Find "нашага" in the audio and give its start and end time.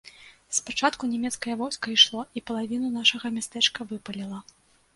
2.99-3.35